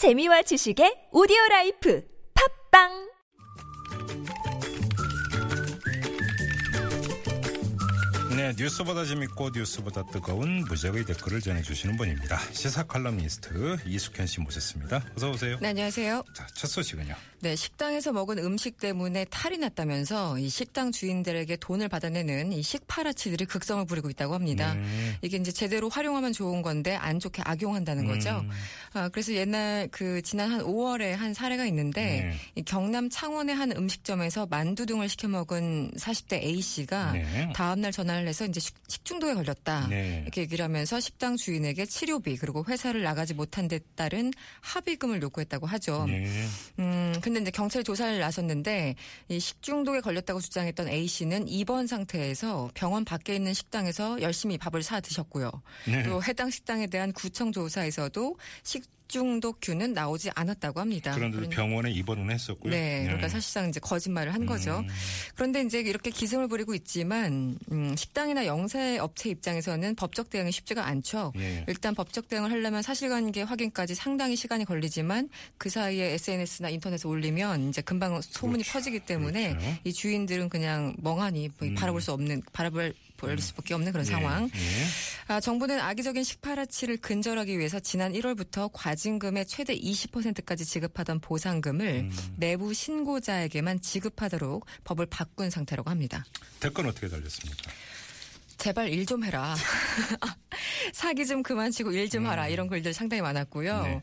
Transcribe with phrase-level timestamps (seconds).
[0.00, 2.02] 재미와 지식의 오디오 라이프
[2.72, 2.88] 팟빵
[8.34, 12.38] 네, 뉴스보다 재밌고 뉴스보다 뜨거운 무적의 댓글을 전해주시는 분입니다.
[12.50, 15.04] 시사 칼럼니스트 이숙현 씨 모셨습니다.
[15.18, 15.58] 어서 오세요.
[15.60, 16.24] 네, 안녕하세요.
[16.34, 17.14] 자, 첫 소식은요.
[17.42, 23.82] 네, 식당에서 먹은 음식 때문에 탈이 났다면서 이 식당 주인들에게 돈을 받아내는 이 식파라치들이 극성을
[23.86, 24.74] 부리고 있다고 합니다.
[24.74, 25.16] 네.
[25.22, 28.40] 이게 이제 제대로 활용하면 좋은 건데 안 좋게 악용한다는 거죠.
[28.44, 28.50] 음.
[28.92, 32.36] 아, 그래서 옛날 그 지난 한 5월에 한 사례가 있는데 네.
[32.56, 37.52] 이 경남 창원의 한 음식점에서 만두 등을 시켜 먹은 40대 A 씨가 네.
[37.54, 39.86] 다음 날 전화를 해서 이제 식- 식중독에 걸렸다.
[39.88, 40.20] 네.
[40.24, 46.04] 이렇게 얘기를 하면서 식당 주인에게 치료비 그리고 회사를 나가지 못한 데 따른 합의금을 요구했다고 하죠.
[46.06, 46.26] 네.
[46.78, 48.96] 음, 근데 이제 경찰이 조사를 나섰는데
[49.28, 55.00] 이 식중독에 걸렸다고 주장했던 A 씨는 입원 상태에서 병원 밖에 있는 식당에서 열심히 밥을 사
[55.00, 55.50] 드셨고요.
[55.86, 56.02] 네.
[56.02, 61.12] 또 해당 식당에 대한 구청 조사에서도 식 중독균은 나오지 않았다고 합니다.
[61.12, 62.72] 그런데도 그러니- 병원에 입원은 했었고요.
[62.72, 64.78] 네, 그러니까 사실상 이제 거짓말을 한 거죠.
[64.78, 64.88] 음.
[65.34, 71.32] 그런데 이제 이렇게 기승을 부리고 있지만 음, 식당이나 영세 업체 입장에서는 법적 대응이 쉽지가 않죠.
[71.38, 71.64] 예.
[71.68, 77.82] 일단 법적 대응을 하려면 사실관계 확인까지 상당히 시간이 걸리지만 그 사이에 SNS나 인터넷에 올리면 이제
[77.82, 78.72] 금방 소문이 그렇죠.
[78.78, 79.66] 퍼지기 때문에 그렇죠.
[79.84, 81.74] 이 주인들은 그냥 멍하니 뭐 음.
[81.74, 84.10] 바라볼 수 없는 바라볼 볼 수밖에 없는 그런 예.
[84.10, 84.44] 상황.
[84.44, 84.86] 예.
[85.28, 92.34] 아, 정부는 악의적인 식파라치를 근절하기 위해서 지난 1월부터 과징금의 최대 20%까지 지급하던 보상금을 음.
[92.36, 96.24] 내부 신고자에게만 지급하도록 법을 바꾼 상태라고 합니다.
[96.60, 97.70] 댓글 어떻게 달렸습니까?
[98.56, 99.54] 제발 일 좀 해라.
[100.92, 102.48] 사기 좀 그만 치고 일 좀 하라.
[102.48, 103.76] 이런 글들 상당히 많았고요.
[103.78, 103.84] 음.
[103.84, 104.02] 네.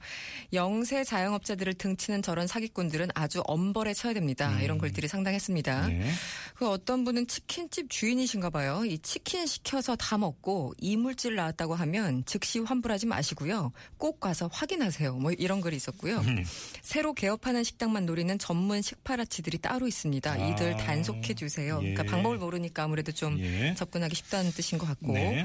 [0.53, 4.49] 영세 자영업자들을 등치는 저런 사기꾼들은 아주 엄벌에 쳐야 됩니다.
[4.51, 4.61] 음.
[4.61, 5.87] 이런 글들이 상당했습니다.
[5.87, 6.09] 네.
[6.55, 8.85] 그 어떤 분은 치킨집 주인이신가 봐요.
[8.85, 13.73] 이 치킨 시켜서 다 먹고 이물질 나왔다고 하면 즉시 환불하지 마시고요.
[13.97, 15.15] 꼭 가서 확인하세요.
[15.15, 16.19] 뭐 이런 글이 있었고요.
[16.19, 16.45] 음.
[16.81, 20.31] 새로 개업하는 식당만 노리는 전문 식파라치들이 따로 있습니다.
[20.31, 20.37] 아.
[20.37, 21.79] 이들 단속해 주세요.
[21.83, 21.93] 예.
[21.93, 23.73] 그러니까 방법을 모르니까 아무래도 좀 예.
[23.75, 25.43] 접근하기 쉽다는 뜻인 것 같고 네.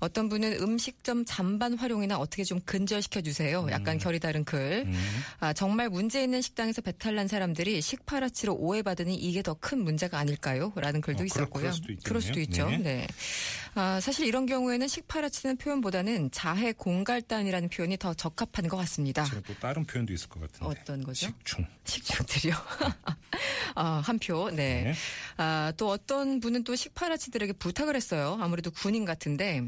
[0.00, 3.66] 어떤 분은 음식점 잔반 활용이나 어떻게 좀 근절시켜 주세요.
[3.70, 4.84] 약간 결이 다른 글.
[4.86, 5.22] 음.
[5.40, 10.72] 아, 정말 문제 있는 식당에서 배탈 난 사람들이 식파라치로 오해받으니 이게 더 큰 문제가 아닐까요?
[10.76, 11.62] 라는 글도 어, 있었고요.
[11.62, 11.94] 그럴 수도.
[12.04, 12.68] 그럴 수도 있죠.
[12.70, 12.78] 네.
[12.78, 13.06] 네.
[13.74, 19.24] 아, 사실 이런 경우에는 식파라치는 표현보다는 자해 공갈단이라는 표현이 더 적합한 것 같습니다.
[19.24, 20.66] 제가 또 다른 표현도 있을 것 같은데.
[20.80, 21.26] 어떤 거죠?
[21.26, 21.66] 식충.
[21.84, 22.54] 식중들이요.
[23.74, 24.50] 아, 한 표.
[24.50, 24.82] 네.
[24.84, 24.94] 네.
[25.36, 28.38] 아, 또 어떤 분은 또 식파라치들에게 부탁을 했어요.
[28.40, 29.66] 아무래도 군인 같은데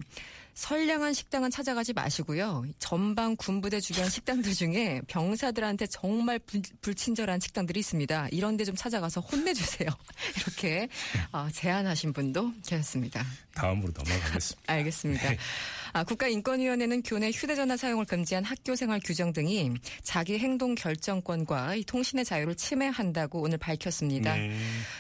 [0.54, 2.64] 선량한 식당은 찾아가지 마시고요.
[2.78, 8.28] 전방 군부대 주변 식당들 중에 병사들한테 정말 불, 불친절한 식당들이 있습니다.
[8.30, 9.88] 이런 데 좀 찾아가서 혼내주세요.
[10.36, 10.88] 이렇게
[11.32, 13.24] 아, 제안하신 분도 계셨습니다.
[13.54, 14.62] 다음으로 넘어가겠습니다.
[14.72, 15.32] 알겠습니다.
[15.92, 19.72] 아, 국가인권위원회는 교내 휴대전화 사용을 금지한 학교생활 규정 등이
[20.04, 24.36] 자기 행동 결정권과 이 통신의 자유를 침해한다고 오늘 밝혔습니다.
[24.36, 24.56] 네.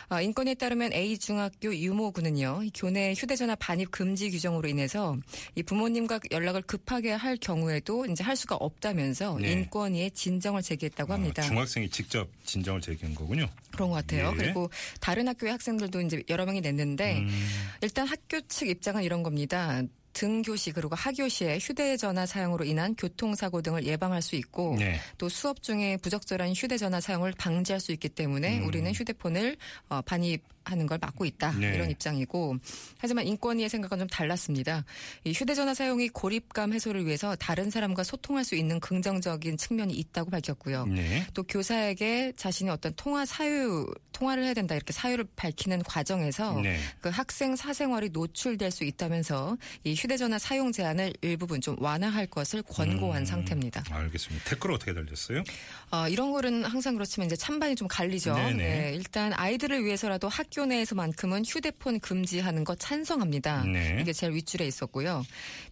[0.08, 5.16] 아, 인권에 따르면 A 중학교 유모군은요, 이 교내 휴대전화 반입 금지 규정으로 인해서
[5.54, 9.52] 이 부모님과 연락을 급하게 할 경우에도 이제 할 수가 없다면서 네.
[9.52, 11.42] 인권위에 진정을 제기했다고 합니다.
[11.42, 13.48] 어, 중학생이 직접 진정을 제기한 거군요.
[13.72, 14.32] 그런 것 같아요.
[14.34, 14.36] 예.
[14.36, 17.48] 그리고 다른 학교의 학생들도 이제 여러 명이 냈는데 음.
[17.82, 19.82] 일단 학교 측 입장은 이런 겁니다.
[20.12, 24.98] 등교시 그리고 하교시의 휴대전화 사용으로 인한 교통사고 등을 예방할 수 있고 네.
[25.18, 28.66] 또 수업 중에 부적절한 휴대전화 사용을 방지할 수 있기 때문에 음.
[28.66, 29.56] 우리는 휴대폰을
[29.88, 31.74] 어, 반입 하는 걸 막고 있다 네.
[31.74, 32.56] 이런 입장이고
[32.98, 34.84] 하지만 인권위의 생각은 좀 달랐습니다.
[35.24, 40.86] 이 휴대전화 사용이 고립감 해소를 위해서 다른 사람과 소통할 수 있는 긍정적인 측면이 있다고 밝혔고요.
[40.86, 41.26] 네.
[41.34, 46.78] 또 교사에게 자신이 어떤 통화 사유 통화를 해야 된다 이렇게 사유를 밝히는 과정에서 네.
[47.00, 53.22] 그 학생 사생활이 노출될 수 있다면서 이 휴대전화 사용 제한을 일부분 좀 완화할 것을 권고한
[53.22, 53.26] 음.
[53.26, 53.84] 상태입니다.
[53.90, 54.50] 알겠습니다.
[54.50, 55.42] 댓글 어떻게 달렸어요?
[55.90, 58.34] 어, 이런 글은 항상 그렇지만 이제 찬반이 좀 갈리죠.
[58.34, 58.56] 네네.
[58.56, 63.64] 네, 일단 아이들을 위해서라도 학교 내에서만큼은 휴대폰 금지하는 것 찬성합니다.
[63.64, 63.98] 네.
[64.00, 65.24] 이게 제일 윗줄에 있었고요.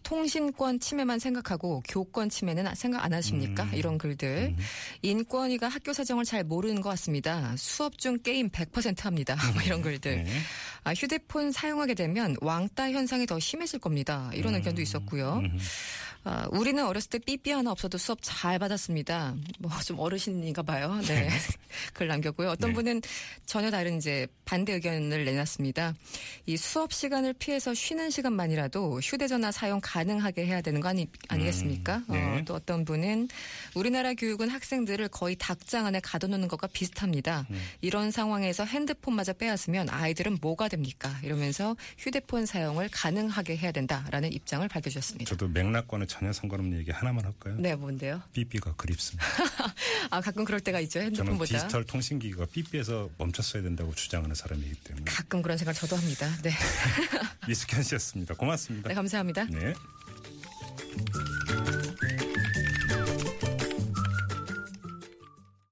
[0.03, 3.63] 통신권 침해만 생각하고 교권 침해는 생각 안 하십니까?
[3.63, 3.71] 음.
[3.73, 4.55] 이런 글들.
[4.57, 4.57] 음.
[5.01, 7.55] 인권위가 학교 사정을 잘 모르는 것 같습니다.
[7.57, 9.35] 수업 중 게임 100% 합니다.
[9.53, 10.23] 뭐 이런 글들.
[10.23, 10.31] 네.
[10.83, 14.31] 아, 휴대폰 사용하게 되면 왕따 현상이 더 심해질 겁니다.
[14.33, 15.41] 이런 의견도 있었고요.
[16.29, 16.33] 음.
[16.33, 19.35] 아, 우리는 어렸을 때 삐삐 하나 없어도 수업 잘 받았습니다.
[19.59, 20.99] 뭐 좀 어르신인가 봐요.
[21.07, 21.29] 네.
[21.93, 22.49] 글 남겼고요.
[22.49, 22.75] 어떤 네.
[22.75, 23.01] 분은
[23.47, 25.95] 전혀 다른 이제 반대 의견을 내놨습니다.
[26.45, 32.03] 이 수업 시간을 피해서 쉬는 시간만이라도 휴대전화 사용 가능하게 해야 되는 거 아니, 아니겠습니까?
[32.09, 32.23] 음, 네.
[32.23, 33.29] 어, 또 어떤 분은
[33.73, 37.47] 우리나라 교육은 학생들을 거의 닭장 안에 가둬놓는 것과 비슷합니다.
[37.49, 37.59] 음.
[37.81, 41.17] 이런 상황에서 핸드폰마저 빼앗으면 아이들은 뭐가 됩니까?
[41.23, 45.29] 이러면서 휴대폰 사용을 가능하게 해야 된다라는 입장을 밝혀주셨습니다.
[45.29, 47.55] 저도 맥락과는 전혀 상관없는 얘기 하나만 할까요?
[47.57, 48.21] 네, 뭔데요?
[48.33, 49.25] 삐삐가 그립습니다.
[50.11, 50.99] 아, 가끔 그럴 때가 있죠.
[50.99, 51.45] 저는 핸드폰보다.
[51.45, 56.29] 디지털 통신기가 삐삐에서 멈췄어야 된다고 주장하는 사람이기 때문에 가끔 그런 생각 저도 합니다.
[56.43, 56.51] 네.
[57.47, 58.33] 미숙현 씨였습니다.
[58.33, 58.89] 고맙습니다.
[58.89, 59.45] 네, 감사합니다.
[59.45, 59.73] 네.